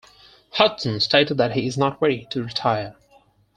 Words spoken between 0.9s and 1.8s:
stated that he is